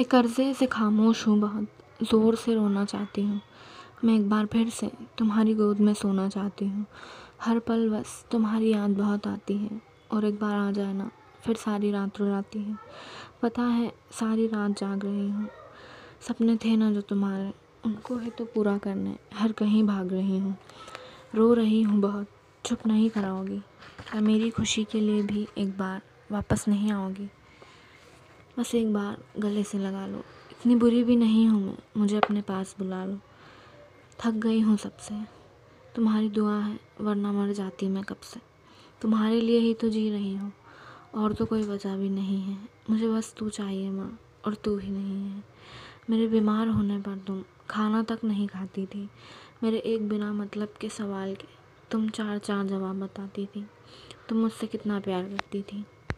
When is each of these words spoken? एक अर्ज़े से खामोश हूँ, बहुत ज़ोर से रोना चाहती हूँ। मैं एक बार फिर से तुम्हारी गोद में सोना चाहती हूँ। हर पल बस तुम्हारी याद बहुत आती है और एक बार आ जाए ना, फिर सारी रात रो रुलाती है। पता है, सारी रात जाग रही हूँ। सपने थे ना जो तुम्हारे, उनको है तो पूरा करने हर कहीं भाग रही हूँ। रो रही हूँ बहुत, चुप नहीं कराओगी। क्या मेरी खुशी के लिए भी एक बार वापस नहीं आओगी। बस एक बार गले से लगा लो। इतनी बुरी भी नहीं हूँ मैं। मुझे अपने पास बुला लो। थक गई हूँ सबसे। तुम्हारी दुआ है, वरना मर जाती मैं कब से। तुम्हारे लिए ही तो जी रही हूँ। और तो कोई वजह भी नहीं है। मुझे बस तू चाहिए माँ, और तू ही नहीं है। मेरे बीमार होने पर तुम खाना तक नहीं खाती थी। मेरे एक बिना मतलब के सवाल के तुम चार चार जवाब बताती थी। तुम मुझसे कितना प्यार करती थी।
एक 0.00 0.14
अर्ज़े 0.14 0.52
से 0.54 0.66
खामोश 0.66 1.26
हूँ, 1.26 1.38
बहुत 1.40 1.66
ज़ोर 2.02 2.36
से 2.36 2.54
रोना 2.54 2.84
चाहती 2.84 3.22
हूँ। 3.22 3.40
मैं 4.04 4.14
एक 4.14 4.28
बार 4.30 4.46
फिर 4.46 4.68
से 4.68 4.90
तुम्हारी 5.18 5.54
गोद 5.54 5.80
में 5.80 5.92
सोना 5.94 6.28
चाहती 6.28 6.64
हूँ। 6.64 6.86
हर 7.40 7.58
पल 7.58 7.88
बस 7.90 8.24
तुम्हारी 8.30 8.72
याद 8.72 8.90
बहुत 8.90 9.26
आती 9.26 9.56
है 9.56 9.80
और 10.10 10.24
एक 10.24 10.38
बार 10.40 10.54
आ 10.54 10.70
जाए 10.70 10.92
ना, 10.92 11.10
फिर 11.42 11.56
सारी 11.56 11.90
रात 11.90 12.18
रो 12.18 12.26
रुलाती 12.26 12.58
है। 12.58 12.76
पता 13.42 13.62
है, 13.62 13.92
सारी 14.12 14.46
रात 14.46 14.70
जाग 14.70 15.04
रही 15.04 15.28
हूँ। 15.30 15.48
सपने 16.28 16.56
थे 16.56 16.76
ना 16.76 16.90
जो 16.92 17.00
तुम्हारे, 17.00 17.52
उनको 17.84 18.16
है 18.16 18.30
तो 18.30 18.44
पूरा 18.44 18.78
करने 18.78 19.16
हर 19.34 19.52
कहीं 19.52 19.84
भाग 19.84 20.12
रही 20.12 20.38
हूँ। 20.38 20.56
रो 21.34 21.52
रही 21.54 21.82
हूँ 21.82 22.00
बहुत, 22.00 22.26
चुप 22.64 22.86
नहीं 22.86 23.10
कराओगी। 23.10 23.58
क्या 24.10 24.20
मेरी 24.20 24.50
खुशी 24.50 24.84
के 24.84 25.00
लिए 25.00 25.22
भी 25.22 25.48
एक 25.58 25.78
बार 25.78 26.02
वापस 26.32 26.68
नहीं 26.68 26.92
आओगी। 26.92 27.28
बस 28.58 28.74
एक 28.74 28.92
बार 28.92 29.24
गले 29.38 29.64
से 29.64 29.78
लगा 29.78 30.06
लो। 30.06 30.18
इतनी 30.50 30.74
बुरी 30.76 31.04
भी 31.04 31.16
नहीं 31.16 31.48
हूँ 31.48 31.66
मैं। 31.66 31.78
मुझे 31.96 32.16
अपने 32.16 32.42
पास 32.42 32.76
बुला 32.78 33.04
लो। 33.04 33.18
थक 34.20 34.30
गई 34.30 34.60
हूँ 34.60 34.76
सबसे। 34.76 35.14
तुम्हारी 35.94 36.28
दुआ 36.28 36.58
है, 36.58 36.80
वरना 37.00 37.32
मर 37.32 37.52
जाती 37.52 37.88
मैं 37.88 38.04
कब 38.04 38.16
से। 38.16 38.40
तुम्हारे 39.02 39.40
लिए 39.40 39.58
ही 39.58 39.74
तो 39.74 39.88
जी 39.88 40.10
रही 40.10 40.34
हूँ। 40.34 40.52
और 41.14 41.32
तो 41.32 41.46
कोई 41.46 41.62
वजह 41.62 41.96
भी 41.96 42.08
नहीं 42.08 42.42
है। 42.42 42.58
मुझे 42.90 43.08
बस 43.08 43.34
तू 43.36 43.48
चाहिए 43.48 43.90
माँ, 43.90 44.18
और 44.44 44.54
तू 44.54 44.78
ही 44.78 44.90
नहीं 44.90 45.30
है। 45.30 45.44
मेरे 46.10 46.26
बीमार 46.26 46.68
होने 46.68 46.98
पर 46.98 47.18
तुम 47.18 47.44
खाना 47.70 48.02
तक 48.02 48.18
नहीं 48.24 48.48
खाती 48.48 48.86
थी। 48.86 49.10
मेरे 49.62 49.78
एक 49.78 50.08
बिना 50.08 50.32
मतलब 50.32 50.74
के 50.80 50.88
सवाल 50.88 51.34
के 51.34 51.48
तुम 51.90 52.08
चार 52.08 52.38
चार 52.38 52.66
जवाब 52.66 53.00
बताती 53.00 53.46
थी। 53.46 53.66
तुम 54.28 54.38
मुझसे 54.38 54.66
कितना 54.66 55.00
प्यार 55.00 55.24
करती 55.24 55.62
थी। 55.62 55.84